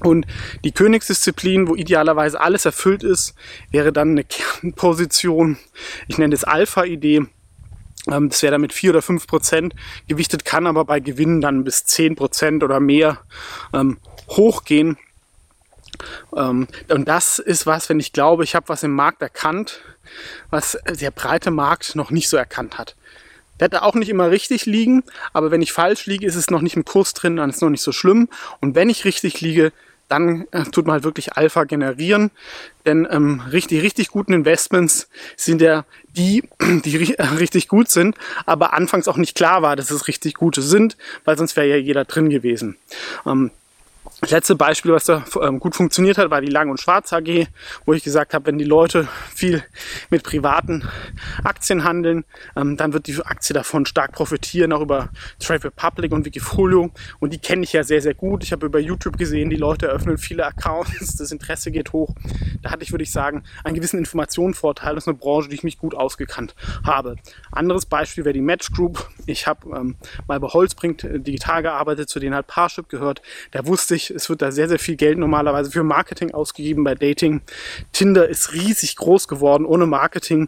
Und 0.01 0.25
die 0.63 0.71
Königsdisziplin, 0.71 1.67
wo 1.67 1.75
idealerweise 1.75 2.39
alles 2.39 2.65
erfüllt 2.65 3.03
ist, 3.03 3.35
wäre 3.71 3.93
dann 3.93 4.11
eine 4.11 4.23
Kernposition. 4.23 5.57
Ich 6.07 6.17
nenne 6.17 6.33
es 6.33 6.43
Alpha-Idee. 6.43 7.27
Ähm, 8.11 8.29
das 8.29 8.41
wäre 8.41 8.51
dann 8.51 8.61
mit 8.61 8.73
4 8.73 8.91
oder 8.91 9.01
5 9.01 9.27
Prozent 9.27 9.75
gewichtet, 10.07 10.45
kann 10.45 10.67
aber 10.67 10.85
bei 10.85 10.99
Gewinnen 10.99 11.41
dann 11.41 11.63
bis 11.63 11.85
10 11.85 12.15
Prozent 12.15 12.63
oder 12.63 12.79
mehr 12.79 13.19
ähm, 13.73 13.97
hochgehen. 14.29 14.97
Ähm, 16.35 16.67
und 16.89 17.07
das 17.07 17.39
ist 17.39 17.65
was, 17.65 17.89
wenn 17.89 17.99
ich 17.99 18.13
glaube, 18.13 18.43
ich 18.43 18.55
habe 18.55 18.69
was 18.69 18.83
im 18.83 18.91
Markt 18.91 19.21
erkannt, 19.21 19.81
was 20.49 20.77
der 20.85 21.11
breite 21.11 21.51
Markt 21.51 21.95
noch 21.95 22.11
nicht 22.11 22.29
so 22.29 22.37
erkannt 22.37 22.77
hat. 22.77 22.95
Der 23.63 23.69
da 23.69 23.81
auch 23.83 23.95
nicht 23.95 24.09
immer 24.09 24.29
richtig 24.29 24.65
liegen, 24.65 25.03
aber 25.31 25.49
wenn 25.49 25.61
ich 25.61 25.71
falsch 25.71 26.05
liege, 26.05 26.25
ist 26.25 26.35
es 26.35 26.49
noch 26.49 26.59
nicht 26.59 26.75
im 26.75 26.83
Kurs 26.83 27.13
drin, 27.13 27.37
dann 27.37 27.49
ist 27.49 27.55
es 27.55 27.61
noch 27.61 27.69
nicht 27.69 27.81
so 27.81 27.93
schlimm. 27.93 28.27
Und 28.59 28.75
wenn 28.75 28.89
ich 28.89 29.05
richtig 29.05 29.39
liege, 29.39 29.71
dann 30.09 30.45
äh, 30.51 30.63
tut 30.63 30.85
man 30.85 30.95
halt 30.95 31.05
wirklich 31.05 31.37
Alpha 31.37 31.63
generieren. 31.63 32.31
Denn 32.85 33.07
ähm, 33.09 33.39
richtig, 33.53 33.81
richtig 33.81 34.09
guten 34.09 34.33
Investments 34.33 35.07
sind 35.37 35.61
ja 35.61 35.85
die, 36.09 36.43
die 36.83 37.15
äh, 37.15 37.23
richtig 37.23 37.69
gut 37.69 37.89
sind, 37.89 38.17
aber 38.45 38.73
anfangs 38.73 39.07
auch 39.07 39.15
nicht 39.15 39.33
klar 39.33 39.61
war, 39.61 39.77
dass 39.77 39.91
es 39.91 40.09
richtig 40.09 40.33
gute 40.33 40.61
sind, 40.61 40.97
weil 41.23 41.37
sonst 41.37 41.55
wäre 41.55 41.69
ja 41.69 41.77
jeder 41.77 42.03
drin 42.03 42.29
gewesen. 42.29 42.75
Ähm, 43.25 43.51
das 44.21 44.31
letzte 44.31 44.55
Beispiel, 44.55 44.93
was 44.93 45.05
da 45.05 45.23
ähm, 45.41 45.59
gut 45.59 45.75
funktioniert 45.75 46.17
hat, 46.17 46.29
war 46.29 46.41
die 46.41 46.51
Lang- 46.51 46.69
und 46.69 46.79
Schwarz 46.79 47.11
AG, 47.13 47.47
wo 47.85 47.93
ich 47.93 48.03
gesagt 48.03 48.33
habe, 48.33 48.45
wenn 48.45 48.57
die 48.57 48.63
Leute 48.63 49.07
viel 49.33 49.63
mit 50.09 50.23
privaten 50.23 50.87
Aktien 51.43 51.83
handeln, 51.83 52.23
ähm, 52.55 52.77
dann 52.77 52.93
wird 52.93 53.07
die 53.07 53.21
Aktie 53.23 53.53
davon 53.53 53.85
stark 53.85 54.13
profitieren, 54.13 54.71
auch 54.73 54.81
über 54.81 55.09
Trade 55.39 55.65
Republic 55.65 56.11
und 56.11 56.25
Wikifolio. 56.25 56.91
Und 57.19 57.33
die 57.33 57.37
kenne 57.37 57.63
ich 57.63 57.73
ja 57.73 57.83
sehr, 57.83 58.01
sehr 58.01 58.13
gut. 58.13 58.43
Ich 58.43 58.51
habe 58.51 58.65
über 58.65 58.79
YouTube 58.79 59.17
gesehen, 59.17 59.49
die 59.49 59.55
Leute 59.55 59.87
eröffnen 59.87 60.17
viele 60.17 60.45
Accounts, 60.45 61.15
das 61.17 61.31
Interesse 61.31 61.71
geht 61.71 61.93
hoch. 61.93 62.15
Da 62.61 62.71
hatte 62.71 62.83
ich, 62.83 62.91
würde 62.91 63.03
ich 63.03 63.11
sagen, 63.11 63.43
einen 63.63 63.75
gewissen 63.75 63.97
Informationenvorteil. 63.97 64.95
Das 64.95 65.03
ist 65.03 65.07
eine 65.07 65.17
Branche, 65.17 65.49
die 65.49 65.55
ich 65.55 65.63
mich 65.63 65.77
gut 65.77 65.95
ausgekannt 65.95 66.55
habe. 66.85 67.15
Anderes 67.51 67.85
Beispiel 67.85 68.25
wäre 68.25 68.33
die 68.33 68.41
Match 68.41 68.71
Group. 68.71 69.09
Ich 69.25 69.47
habe 69.47 69.75
ähm, 69.75 69.95
mal 70.27 70.39
bei 70.39 70.47
Holzbringt 70.47 71.03
äh, 71.03 71.19
digital 71.19 71.61
gearbeitet, 71.61 72.09
zu 72.09 72.19
denen 72.19 72.35
halt 72.35 72.47
Parship 72.47 72.89
gehört. 72.89 73.21
Da 73.51 73.65
wusste 73.65 73.92
ich, 73.93 74.09
es 74.09 74.29
wird 74.29 74.41
da 74.41 74.51
sehr, 74.51 74.67
sehr 74.67 74.79
viel 74.79 74.95
Geld 74.95 75.17
normalerweise 75.17 75.71
für 75.71 75.83
Marketing 75.83 76.33
ausgegeben 76.33 76.83
bei 76.83 76.95
Dating. 76.95 77.41
Tinder 77.91 78.27
ist 78.27 78.53
riesig 78.53 78.95
groß 78.95 79.27
geworden 79.27 79.65
ohne 79.65 79.85
Marketing 79.85 80.47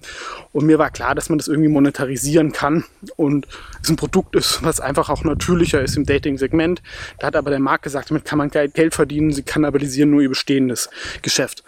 und 0.52 0.66
mir 0.66 0.80
war 0.80 0.90
klar, 0.90 1.16
dass 1.16 1.30
man 1.30 1.38
das 1.38 1.48
irgendwie 1.48 1.70
monetarisieren 1.70 2.52
kann 2.52 2.84
und 3.16 3.48
es 3.82 3.90
ein 3.90 3.96
Produkt 3.96 4.36
ist, 4.36 4.64
was 4.64 4.80
einfach 4.80 5.10
auch 5.10 5.24
natürlicher 5.24 5.82
ist 5.82 5.98
im 5.98 6.06
Dating-Segment. 6.06 6.82
Da 7.20 7.28
hat 7.28 7.36
aber 7.36 7.50
der 7.50 7.60
Markt 7.60 7.84
gesagt, 7.84 8.10
damit 8.10 8.25
kann 8.25 8.38
man 8.38 8.50
Geld 8.50 8.94
verdienen, 8.94 9.32
sie 9.32 9.44
kannibalisieren 9.44 10.12
nur 10.12 10.22
ihr 10.22 10.30
bestehendes 10.30 10.90
Geschäft. 11.22 11.64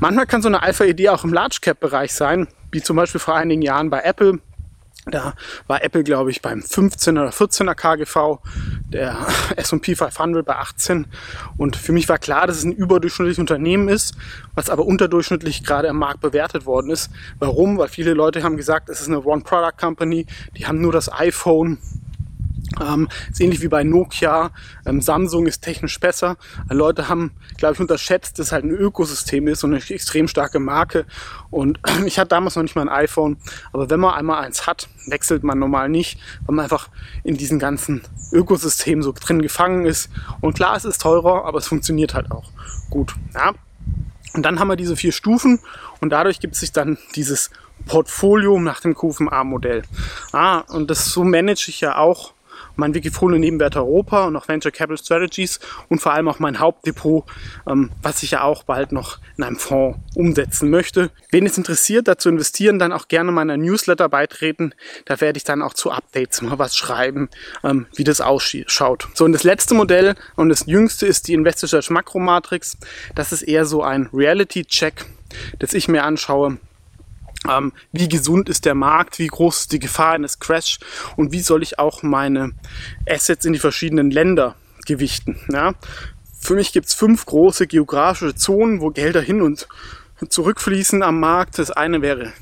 Manchmal 0.00 0.26
kann 0.26 0.42
so 0.42 0.48
eine 0.48 0.62
Alpha-Idee 0.62 1.10
auch 1.10 1.24
im 1.24 1.32
Large-Cap-Bereich 1.32 2.12
sein, 2.12 2.48
wie 2.70 2.82
zum 2.82 2.96
Beispiel 2.96 3.20
vor 3.20 3.36
einigen 3.36 3.62
Jahren 3.62 3.90
bei 3.90 4.00
Apple 4.00 4.40
da 5.10 5.34
war 5.66 5.82
Apple, 5.82 6.04
glaube 6.04 6.30
ich, 6.30 6.42
beim 6.42 6.62
15 6.62 7.18
oder 7.18 7.30
14er 7.30 7.74
KGV, 7.74 8.38
der 8.88 9.16
S&P 9.56 9.94
500 9.94 10.44
bei 10.44 10.56
18. 10.56 11.06
Und 11.56 11.76
für 11.76 11.92
mich 11.92 12.08
war 12.08 12.18
klar, 12.18 12.46
dass 12.46 12.58
es 12.58 12.64
ein 12.64 12.72
überdurchschnittliches 12.72 13.38
Unternehmen 13.38 13.88
ist, 13.88 14.16
was 14.54 14.70
aber 14.70 14.84
unterdurchschnittlich 14.86 15.64
gerade 15.64 15.88
am 15.90 15.98
Markt 15.98 16.20
bewertet 16.20 16.66
worden 16.66 16.90
ist. 16.90 17.10
Warum? 17.38 17.78
Weil 17.78 17.88
viele 17.88 18.14
Leute 18.14 18.42
haben 18.42 18.56
gesagt, 18.56 18.88
es 18.88 19.00
ist 19.00 19.08
eine 19.08 19.22
One-Product-Company, 19.22 20.26
die 20.56 20.66
haben 20.66 20.80
nur 20.80 20.92
das 20.92 21.12
iPhone 21.12 21.78
ähm, 22.80 23.08
ist 23.30 23.40
ähnlich 23.40 23.62
wie 23.62 23.68
bei 23.68 23.84
Nokia. 23.84 24.50
Ähm, 24.86 25.00
Samsung 25.00 25.46
ist 25.46 25.60
technisch 25.60 25.98
besser. 26.00 26.36
Leute 26.68 27.08
haben, 27.08 27.32
glaube 27.56 27.74
ich, 27.74 27.80
unterschätzt, 27.80 28.38
dass 28.38 28.46
es 28.46 28.52
halt 28.52 28.64
ein 28.64 28.70
Ökosystem 28.70 29.48
ist 29.48 29.64
und 29.64 29.74
eine 29.74 29.82
extrem 29.88 30.28
starke 30.28 30.58
Marke. 30.58 31.06
Und 31.50 31.80
ich 32.06 32.18
hatte 32.18 32.28
damals 32.28 32.56
noch 32.56 32.62
nicht 32.62 32.76
mal 32.76 32.82
ein 32.82 32.88
iPhone. 32.88 33.36
Aber 33.72 33.90
wenn 33.90 34.00
man 34.00 34.14
einmal 34.14 34.44
eins 34.44 34.66
hat, 34.66 34.88
wechselt 35.06 35.42
man 35.42 35.58
normal 35.58 35.88
nicht, 35.88 36.20
weil 36.46 36.54
man 36.54 36.64
einfach 36.64 36.88
in 37.24 37.36
diesem 37.36 37.58
ganzen 37.58 38.02
Ökosystem 38.32 39.02
so 39.02 39.12
drin 39.12 39.42
gefangen 39.42 39.86
ist. 39.86 40.10
Und 40.40 40.54
klar, 40.54 40.76
es 40.76 40.84
ist 40.84 41.00
teurer, 41.00 41.44
aber 41.44 41.58
es 41.58 41.68
funktioniert 41.68 42.14
halt 42.14 42.30
auch 42.30 42.50
gut. 42.90 43.14
Ja? 43.34 43.52
Und 44.34 44.42
dann 44.42 44.60
haben 44.60 44.68
wir 44.68 44.76
diese 44.76 44.96
vier 44.96 45.12
Stufen 45.12 45.60
und 46.00 46.10
dadurch 46.10 46.40
gibt 46.40 46.54
sich 46.54 46.72
dann 46.72 46.98
dieses 47.16 47.50
Portfolio 47.86 48.60
nach 48.60 48.80
dem 48.80 48.94
QFMA-Modell. 48.94 49.82
Ah, 50.32 50.58
und 50.58 50.90
das 50.90 51.06
so 51.06 51.24
manage 51.24 51.66
ich 51.68 51.80
ja 51.80 51.96
auch 51.96 52.32
mein 52.78 52.94
Wikifolio 52.94 53.38
Nebenwert 53.38 53.76
Europa 53.76 54.24
und 54.26 54.36
auch 54.36 54.48
Venture 54.48 54.70
Capital 54.70 54.96
Strategies 54.96 55.58
und 55.88 56.00
vor 56.00 56.12
allem 56.12 56.28
auch 56.28 56.38
mein 56.38 56.60
Hauptdepot, 56.60 57.24
ähm, 57.68 57.90
was 58.02 58.22
ich 58.22 58.30
ja 58.30 58.42
auch 58.42 58.62
bald 58.62 58.92
noch 58.92 59.18
in 59.36 59.44
einem 59.44 59.56
Fonds 59.56 59.98
umsetzen 60.14 60.70
möchte. 60.70 61.10
Wen 61.30 61.44
es 61.44 61.58
interessiert, 61.58 62.08
dazu 62.08 62.28
investieren, 62.28 62.78
dann 62.78 62.92
auch 62.92 63.08
gerne 63.08 63.32
meiner 63.32 63.56
Newsletter 63.56 64.08
beitreten. 64.08 64.74
Da 65.04 65.20
werde 65.20 65.36
ich 65.36 65.44
dann 65.44 65.60
auch 65.60 65.74
zu 65.74 65.90
Updates 65.90 66.40
mal 66.40 66.58
was 66.58 66.76
schreiben, 66.76 67.28
ähm, 67.64 67.86
wie 67.94 68.04
das 68.04 68.20
ausschaut. 68.20 69.08
So, 69.14 69.24
und 69.24 69.32
das 69.32 69.42
letzte 69.42 69.74
Modell 69.74 70.14
und 70.36 70.48
das 70.48 70.66
jüngste 70.66 71.06
ist 71.06 71.28
die 71.28 71.34
Investor 71.34 71.68
Search 71.68 71.90
Makro 71.90 72.20
Matrix. 72.20 72.78
Das 73.14 73.32
ist 73.32 73.42
eher 73.42 73.64
so 73.64 73.82
ein 73.82 74.08
Reality-Check, 74.12 75.04
das 75.58 75.74
ich 75.74 75.88
mir 75.88 76.04
anschaue 76.04 76.58
ähm, 77.48 77.72
wie 77.92 78.08
gesund 78.08 78.48
ist 78.48 78.64
der 78.64 78.74
Markt, 78.74 79.18
wie 79.18 79.26
groß 79.26 79.60
ist 79.60 79.72
die 79.72 79.78
Gefahr 79.78 80.12
eines 80.12 80.38
Crash 80.38 80.78
und 81.16 81.32
wie 81.32 81.40
soll 81.40 81.62
ich 81.62 81.78
auch 81.78 82.02
meine 82.02 82.52
Assets 83.08 83.44
in 83.44 83.52
die 83.52 83.58
verschiedenen 83.58 84.10
Länder 84.10 84.54
gewichten. 84.86 85.38
Ja? 85.52 85.74
Für 86.38 86.54
mich 86.54 86.72
gibt 86.72 86.86
es 86.86 86.94
fünf 86.94 87.26
große 87.26 87.66
geografische 87.66 88.34
Zonen, 88.34 88.80
wo 88.80 88.90
Gelder 88.90 89.20
hin 89.20 89.42
und 89.42 89.66
zurückfließen 90.28 91.02
am 91.02 91.20
Markt. 91.20 91.58
Das 91.58 91.70
eine 91.70 92.02
wäre 92.02 92.32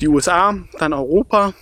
die 0.00 0.08
USA, 0.08 0.54
dann 0.78 0.92
Europa, 0.92 1.52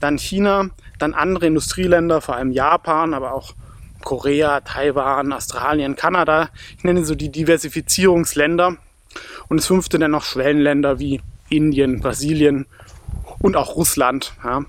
dann 0.00 0.18
China, 0.18 0.70
dann 0.98 1.14
andere 1.14 1.46
Industrieländer, 1.46 2.20
vor 2.20 2.36
allem 2.36 2.50
Japan, 2.50 3.14
aber 3.14 3.32
auch 3.32 3.54
Korea, 4.02 4.60
Taiwan, 4.60 5.32
Australien, 5.32 5.96
Kanada. 5.96 6.50
Ich 6.76 6.84
nenne 6.84 7.04
so 7.04 7.14
die 7.14 7.30
Diversifizierungsländer. 7.32 8.76
Und 9.48 9.56
das 9.58 9.66
fünfte 9.66 9.98
dann 9.98 10.10
noch 10.10 10.24
Schwellenländer 10.24 10.98
wie 10.98 11.20
Indien, 11.48 12.00
Brasilien 12.00 12.66
und 13.40 13.56
auch 13.56 13.76
Russland. 13.76 14.32
Ja. 14.44 14.64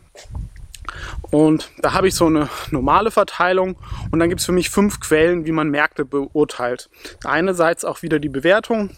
Und 1.32 1.72
da 1.80 1.94
habe 1.94 2.08
ich 2.08 2.16
so 2.16 2.28
eine 2.28 2.50
normale 2.72 3.12
Verteilung 3.12 3.76
und 4.12 4.20
dann 4.20 4.30
gibt 4.30 4.42
es 4.42 4.46
für 4.46 4.52
mich 4.52 4.70
fünf 4.70 5.00
Quellen, 5.00 5.46
wie 5.46 5.52
man 5.52 5.70
Märkte 5.70 6.06
beurteilt. 6.06 6.90
Einerseits 7.24 7.84
auch 7.84 8.02
wieder 8.02 8.20
die 8.20 8.30
Bewertung 8.30 8.92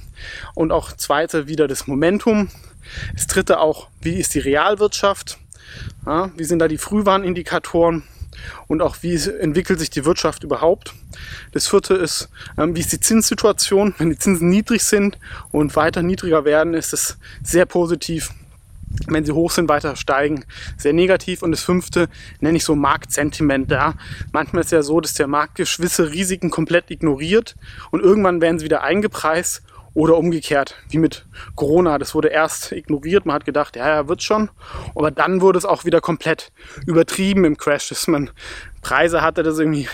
und 0.53 0.71
auch 0.71 0.91
zweite 0.91 1.47
wieder 1.47 1.67
das 1.67 1.87
Momentum. 1.87 2.49
Das 3.13 3.27
dritte 3.27 3.59
auch, 3.59 3.89
wie 4.01 4.15
ist 4.15 4.33
die 4.33 4.39
Realwirtschaft? 4.39 5.39
Ja, 6.05 6.31
wie 6.35 6.43
sind 6.43 6.59
da 6.59 6.67
die 6.67 6.77
Frühwarnindikatoren? 6.77 8.03
Und 8.67 8.81
auch 8.81 8.97
wie 9.01 9.15
entwickelt 9.15 9.79
sich 9.79 9.89
die 9.89 10.05
Wirtschaft 10.05 10.43
überhaupt. 10.43 10.93
Das 11.51 11.67
vierte 11.67 11.93
ist, 11.95 12.29
ähm, 12.57 12.75
wie 12.75 12.79
ist 12.79 12.91
die 12.91 12.99
Zinssituation. 12.99 13.95
Wenn 13.97 14.09
die 14.09 14.17
Zinsen 14.17 14.49
niedrig 14.49 14.83
sind 14.83 15.17
und 15.51 15.75
weiter 15.75 16.03
niedriger 16.03 16.45
werden, 16.45 16.73
ist 16.73 16.93
es 16.93 17.17
sehr 17.43 17.65
positiv. 17.65 18.31
Wenn 19.07 19.25
sie 19.25 19.33
hoch 19.33 19.51
sind, 19.51 19.67
weiter 19.67 19.95
steigen, 19.97 20.45
sehr 20.77 20.93
negativ. 20.93 21.41
Und 21.41 21.51
das 21.51 21.61
fünfte 21.61 22.07
nenne 22.39 22.57
ich 22.57 22.63
so 22.63 22.75
Marktsentiment. 22.75 23.69
Ja. 23.69 23.95
Manchmal 24.31 24.61
ist 24.61 24.67
es 24.67 24.71
ja 24.71 24.81
so, 24.81 25.01
dass 25.01 25.13
der 25.13 25.27
Markt 25.27 25.55
gewisse 25.55 26.11
Risiken 26.11 26.49
komplett 26.49 26.89
ignoriert 26.89 27.55
und 27.91 28.01
irgendwann 28.01 28.41
werden 28.41 28.59
sie 28.59 28.65
wieder 28.65 28.83
eingepreist 28.83 29.61
oder 29.97 30.15
umgekehrt, 30.15 30.75
wie 30.89 30.99
mit 30.99 31.25
Corona. 31.55 31.97
Das 31.97 32.13
wurde 32.13 32.27
erst 32.27 32.71
ignoriert. 32.71 33.25
Man 33.25 33.33
hat 33.33 33.45
gedacht, 33.45 33.75
ja, 33.75 33.87
ja, 33.87 34.07
wird 34.07 34.21
schon. 34.21 34.51
Aber 34.93 35.09
dann 35.09 35.41
wurde 35.41 35.57
es 35.57 35.65
auch 35.65 35.85
wieder 35.85 36.01
komplett 36.01 36.51
übertrieben 36.85 37.45
im 37.45 37.57
Crash, 37.57 37.89
dass 37.89 38.07
man 38.07 38.29
Preise 38.83 39.23
hatte, 39.23 39.41
das 39.41 39.57
irgendwie 39.57 39.87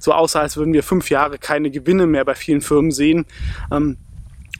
so 0.00 0.12
aussah, 0.12 0.40
als 0.40 0.56
würden 0.56 0.72
wir 0.72 0.82
fünf 0.82 1.10
Jahre 1.10 1.38
keine 1.38 1.70
Gewinne 1.70 2.08
mehr 2.08 2.24
bei 2.24 2.34
vielen 2.34 2.60
Firmen 2.60 2.90
sehen. 2.90 3.24
Ähm, 3.70 3.98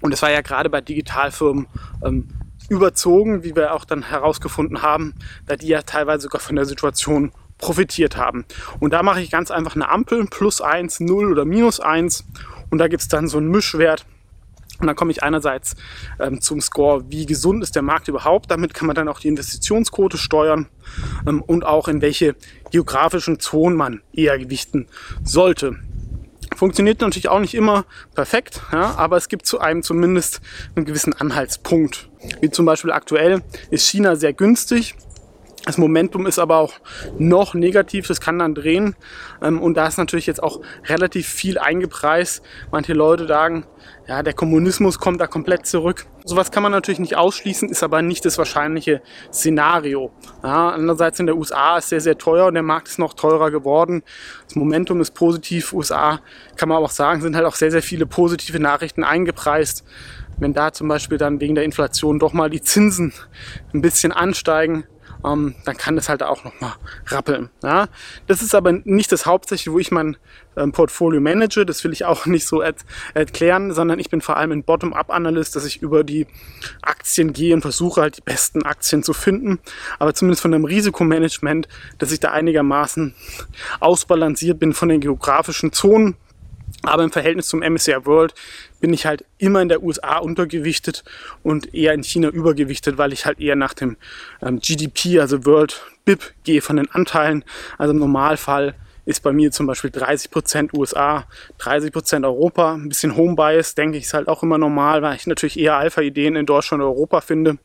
und 0.02 0.12
das 0.12 0.22
war 0.22 0.30
ja 0.30 0.40
gerade 0.40 0.70
bei 0.70 0.80
Digitalfirmen 0.80 1.66
ähm, 2.04 2.28
überzogen, 2.68 3.42
wie 3.42 3.56
wir 3.56 3.74
auch 3.74 3.86
dann 3.86 4.04
herausgefunden 4.04 4.82
haben, 4.82 5.14
da 5.46 5.56
die 5.56 5.66
ja 5.66 5.82
teilweise 5.82 6.22
sogar 6.22 6.40
von 6.40 6.54
der 6.54 6.64
Situation 6.64 7.32
profitiert 7.58 8.16
haben. 8.16 8.44
Und 8.78 8.92
da 8.92 9.02
mache 9.02 9.20
ich 9.20 9.32
ganz 9.32 9.50
einfach 9.50 9.74
eine 9.74 9.88
Ampel, 9.88 10.26
plus 10.26 10.60
eins, 10.60 11.00
null 11.00 11.32
oder 11.32 11.44
minus 11.44 11.80
eins. 11.80 12.24
Und 12.70 12.78
da 12.78 12.86
gibt 12.86 13.02
es 13.02 13.08
dann 13.08 13.26
so 13.26 13.38
einen 13.38 13.48
Mischwert, 13.48 14.06
und 14.80 14.86
dann 14.86 14.96
komme 14.96 15.10
ich 15.10 15.22
einerseits 15.22 15.76
ähm, 16.18 16.40
zum 16.40 16.60
Score, 16.60 17.04
wie 17.08 17.26
gesund 17.26 17.62
ist 17.62 17.74
der 17.74 17.82
Markt 17.82 18.08
überhaupt. 18.08 18.50
Damit 18.50 18.74
kann 18.74 18.86
man 18.86 18.96
dann 18.96 19.08
auch 19.08 19.20
die 19.20 19.28
Investitionsquote 19.28 20.18
steuern 20.18 20.68
ähm, 21.26 21.42
und 21.42 21.64
auch 21.64 21.88
in 21.88 22.00
welche 22.00 22.36
geografischen 22.70 23.40
Zonen 23.40 23.76
man 23.76 24.02
eher 24.12 24.38
gewichten 24.38 24.86
sollte. 25.24 25.76
Funktioniert 26.54 27.00
natürlich 27.00 27.28
auch 27.28 27.40
nicht 27.40 27.54
immer 27.54 27.84
perfekt, 28.14 28.62
ja, 28.72 28.94
aber 28.96 29.16
es 29.16 29.28
gibt 29.28 29.46
zu 29.46 29.60
einem 29.60 29.82
zumindest 29.82 30.40
einen 30.74 30.86
gewissen 30.86 31.12
Anhaltspunkt. 31.12 32.08
Wie 32.40 32.50
zum 32.50 32.64
Beispiel 32.64 32.92
aktuell 32.92 33.42
ist 33.70 33.86
China 33.86 34.16
sehr 34.16 34.32
günstig 34.32 34.94
das 35.66 35.78
Momentum 35.78 36.26
ist 36.26 36.38
aber 36.38 36.58
auch 36.58 36.74
noch 37.18 37.54
negativ, 37.54 38.06
das 38.06 38.20
kann 38.20 38.38
dann 38.38 38.54
drehen. 38.54 38.94
Ähm, 39.42 39.60
und 39.60 39.76
da 39.76 39.86
ist 39.86 39.98
natürlich 39.98 40.26
jetzt 40.26 40.42
auch 40.42 40.60
relativ 40.86 41.26
viel 41.26 41.58
eingepreist. 41.58 42.42
Manche 42.70 42.94
Leute 42.94 43.26
sagen, 43.26 43.66
ja, 44.06 44.22
der 44.22 44.32
Kommunismus 44.32 45.00
kommt 45.00 45.20
da 45.20 45.26
komplett 45.26 45.66
zurück. 45.66 46.06
Sowas 46.24 46.52
kann 46.52 46.62
man 46.62 46.70
natürlich 46.70 47.00
nicht 47.00 47.16
ausschließen, 47.16 47.68
ist 47.68 47.82
aber 47.82 48.00
nicht 48.00 48.24
das 48.24 48.38
wahrscheinliche 48.38 49.02
Szenario. 49.32 50.12
Ja, 50.44 50.70
andererseits 50.70 51.18
in 51.18 51.26
der 51.26 51.36
USA 51.36 51.78
ist 51.78 51.88
sehr, 51.88 52.00
sehr 52.00 52.16
teuer 52.16 52.46
und 52.46 52.54
der 52.54 52.62
Markt 52.62 52.86
ist 52.86 53.00
noch 53.00 53.14
teurer 53.14 53.50
geworden. 53.50 54.04
Das 54.44 54.54
Momentum 54.54 55.00
ist 55.00 55.14
positiv. 55.14 55.72
USA 55.72 56.20
kann 56.54 56.68
man 56.68 56.78
auch 56.78 56.90
sagen, 56.90 57.20
sind 57.20 57.34
halt 57.34 57.46
auch 57.46 57.56
sehr, 57.56 57.72
sehr 57.72 57.82
viele 57.82 58.06
positive 58.06 58.60
Nachrichten 58.60 59.02
eingepreist. 59.02 59.84
Wenn 60.38 60.52
da 60.52 60.72
zum 60.72 60.86
Beispiel 60.86 61.18
dann 61.18 61.40
wegen 61.40 61.56
der 61.56 61.64
Inflation 61.64 62.20
doch 62.20 62.32
mal 62.32 62.50
die 62.50 62.60
Zinsen 62.60 63.12
ein 63.72 63.80
bisschen 63.80 64.12
ansteigen, 64.12 64.84
ähm, 65.26 65.54
dann 65.64 65.76
kann 65.76 65.96
das 65.96 66.08
halt 66.08 66.22
auch 66.22 66.44
nochmal 66.44 66.74
rappeln. 67.08 67.50
Ja? 67.62 67.88
Das 68.26 68.42
ist 68.42 68.54
aber 68.54 68.72
nicht 68.72 69.10
das 69.10 69.26
Hauptsächliche, 69.26 69.72
wo 69.72 69.78
ich 69.78 69.90
mein 69.90 70.16
ähm, 70.56 70.72
Portfolio 70.72 71.20
manage. 71.20 71.66
Das 71.66 71.82
will 71.84 71.92
ich 71.92 72.04
auch 72.04 72.26
nicht 72.26 72.46
so 72.46 72.62
erklären, 73.14 73.72
sondern 73.72 73.98
ich 73.98 74.08
bin 74.08 74.20
vor 74.20 74.36
allem 74.36 74.52
ein 74.52 74.62
Bottom-up-Analyst, 74.62 75.56
dass 75.56 75.64
ich 75.64 75.82
über 75.82 76.04
die 76.04 76.26
Aktien 76.82 77.32
gehe 77.32 77.54
und 77.54 77.62
versuche 77.62 78.00
halt 78.00 78.18
die 78.18 78.22
besten 78.22 78.62
Aktien 78.62 79.02
zu 79.02 79.12
finden. 79.12 79.58
Aber 79.98 80.14
zumindest 80.14 80.42
von 80.42 80.52
dem 80.52 80.64
Risikomanagement, 80.64 81.68
dass 81.98 82.12
ich 82.12 82.20
da 82.20 82.30
einigermaßen 82.30 83.14
ausbalanciert 83.80 84.58
bin 84.58 84.72
von 84.72 84.88
den 84.88 85.00
geografischen 85.00 85.72
Zonen 85.72 86.16
aber 86.82 87.04
im 87.04 87.10
Verhältnis 87.10 87.48
zum 87.48 87.60
MSCI 87.60 88.04
World 88.04 88.34
bin 88.80 88.92
ich 88.92 89.06
halt 89.06 89.24
immer 89.38 89.62
in 89.62 89.68
der 89.68 89.82
USA 89.82 90.18
untergewichtet 90.18 91.04
und 91.42 91.74
eher 91.74 91.92
in 91.92 92.02
China 92.02 92.28
übergewichtet, 92.28 92.98
weil 92.98 93.12
ich 93.12 93.26
halt 93.26 93.40
eher 93.40 93.56
nach 93.56 93.74
dem 93.74 93.96
ähm, 94.42 94.60
GDP, 94.60 95.20
also 95.20 95.44
World 95.44 95.82
BIP, 96.04 96.32
gehe 96.44 96.62
von 96.62 96.76
den 96.76 96.90
Anteilen. 96.90 97.44
Also 97.78 97.92
im 97.92 97.98
Normalfall 97.98 98.74
ist 99.06 99.22
bei 99.22 99.32
mir 99.32 99.52
zum 99.52 99.66
Beispiel 99.66 99.90
30% 99.90 100.76
USA, 100.76 101.24
30% 101.60 102.24
Europa. 102.24 102.74
Ein 102.74 102.88
bisschen 102.88 103.16
Home 103.16 103.36
Bias, 103.36 103.74
denke 103.74 103.96
ich, 103.98 104.04
ist 104.04 104.14
halt 104.14 104.28
auch 104.28 104.42
immer 104.42 104.58
normal, 104.58 105.00
weil 105.00 105.14
ich 105.16 105.26
natürlich 105.26 105.58
eher 105.58 105.76
Alpha-Ideen 105.76 106.36
in 106.36 106.44
Deutschland 106.44 106.82
und 106.82 106.88
Europa 106.88 107.20
finde. 107.20 107.58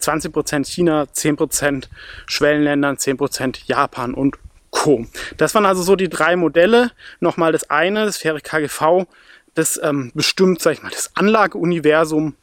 20% 0.00 0.66
China, 0.66 1.04
10% 1.04 1.84
Schwellenländern, 2.26 2.96
10% 2.96 3.62
Japan 3.66 4.14
und 4.14 4.36
Co. 4.70 5.06
Das 5.36 5.54
waren 5.54 5.66
also 5.66 5.82
so 5.82 5.96
die 5.96 6.08
drei 6.08 6.36
Modelle. 6.36 6.90
Nochmal 7.20 7.52
das 7.52 7.70
eine, 7.70 8.04
das 8.04 8.18
faire 8.18 8.40
KGV, 8.40 9.06
das 9.54 9.80
ähm, 9.82 10.12
bestimmt, 10.14 10.60
sag 10.60 10.72
ich 10.72 10.82
mal, 10.82 10.90
das 10.90 11.10
Anlageuniversum 11.14 12.34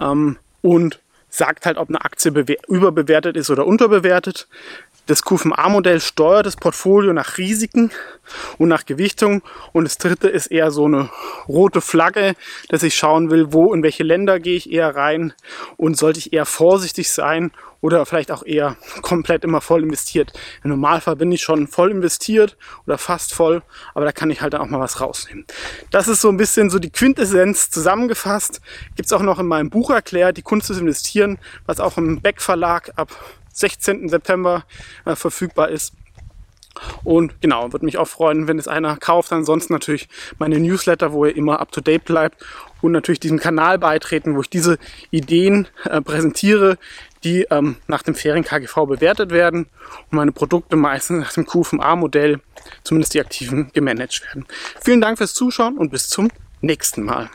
ähm, 0.00 0.38
und 0.62 1.00
sagt 1.30 1.66
halt, 1.66 1.76
ob 1.76 1.88
eine 1.88 2.04
Aktie 2.04 2.32
überbewertet 2.68 3.36
ist 3.36 3.50
oder 3.50 3.66
unterbewertet. 3.66 4.48
Das 5.06 5.22
QFMA-Modell 5.22 6.00
steuert 6.00 6.44
das 6.44 6.56
Portfolio 6.56 7.14
nach 7.14 7.38
Risiken 7.38 7.90
und 8.58 8.68
nach 8.68 8.84
Gewichtung. 8.84 9.42
Und 9.72 9.84
das 9.84 9.96
dritte 9.96 10.28
ist 10.28 10.48
eher 10.48 10.70
so 10.70 10.84
eine 10.84 11.08
rote 11.48 11.80
Flagge, 11.80 12.34
dass 12.68 12.82
ich 12.82 12.94
schauen 12.94 13.30
will, 13.30 13.52
wo 13.52 13.72
in 13.72 13.82
welche 13.82 14.02
Länder 14.02 14.38
gehe 14.38 14.56
ich 14.56 14.70
eher 14.70 14.94
rein 14.94 15.32
und 15.78 15.96
sollte 15.96 16.18
ich 16.18 16.34
eher 16.34 16.44
vorsichtig 16.44 17.10
sein 17.10 17.52
oder 17.80 18.04
vielleicht 18.06 18.30
auch 18.30 18.44
eher 18.44 18.76
komplett 19.02 19.44
immer 19.44 19.60
voll 19.60 19.82
investiert. 19.82 20.32
Im 20.64 20.70
Normalfall 20.70 21.16
bin 21.16 21.30
ich 21.30 21.42
schon 21.42 21.68
voll 21.68 21.90
investiert 21.90 22.56
oder 22.86 22.98
fast 22.98 23.34
voll, 23.34 23.62
aber 23.94 24.04
da 24.04 24.12
kann 24.12 24.30
ich 24.30 24.40
halt 24.40 24.54
dann 24.54 24.60
auch 24.60 24.68
mal 24.68 24.80
was 24.80 25.00
rausnehmen. 25.00 25.46
Das 25.90 26.08
ist 26.08 26.20
so 26.20 26.28
ein 26.28 26.36
bisschen 26.36 26.70
so 26.70 26.78
die 26.78 26.90
Quintessenz 26.90 27.70
zusammengefasst. 27.70 28.60
Gibt 28.96 29.06
es 29.06 29.12
auch 29.12 29.22
noch 29.22 29.38
in 29.38 29.46
meinem 29.46 29.70
Buch 29.70 29.90
erklärt, 29.90 30.36
die 30.36 30.42
Kunst 30.42 30.70
des 30.70 30.78
Investieren, 30.78 31.38
was 31.66 31.80
auch 31.80 31.96
im 31.98 32.20
Beck 32.20 32.40
Verlag 32.40 32.92
ab 32.96 33.10
16. 33.52 34.08
September 34.08 34.64
äh, 35.04 35.16
verfügbar 35.16 35.68
ist. 35.68 35.92
Und 37.04 37.40
genau, 37.40 37.72
würde 37.72 37.84
mich 37.84 37.98
auch 37.98 38.08
freuen, 38.08 38.48
wenn 38.48 38.58
es 38.58 38.68
einer 38.68 38.96
kauft. 38.96 39.32
Ansonsten 39.32 39.72
natürlich 39.72 40.08
meine 40.38 40.58
Newsletter, 40.60 41.12
wo 41.12 41.24
ihr 41.24 41.36
immer 41.36 41.60
up 41.60 41.72
to 41.72 41.80
date 41.80 42.04
bleibt 42.04 42.44
und 42.80 42.92
natürlich 42.92 43.20
diesem 43.20 43.38
Kanal 43.38 43.78
beitreten, 43.78 44.36
wo 44.36 44.40
ich 44.40 44.50
diese 44.50 44.78
Ideen 45.10 45.66
äh, 45.84 46.00
präsentiere, 46.00 46.78
die 47.24 47.46
ähm, 47.50 47.76
nach 47.86 48.02
dem 48.02 48.14
fairen 48.14 48.44
KGV 48.44 48.86
bewertet 48.86 49.30
werden 49.30 49.66
und 50.10 50.16
meine 50.16 50.32
Produkte 50.32 50.76
meistens 50.76 51.20
nach 51.20 51.32
dem 51.32 51.46
QFMA-Modell, 51.46 52.40
zumindest 52.84 53.14
die 53.14 53.20
aktiven, 53.20 53.70
gemanagt 53.72 54.22
werden. 54.26 54.46
Vielen 54.80 55.00
Dank 55.00 55.18
fürs 55.18 55.34
Zuschauen 55.34 55.78
und 55.78 55.90
bis 55.90 56.08
zum 56.08 56.30
nächsten 56.60 57.02
Mal. 57.02 57.30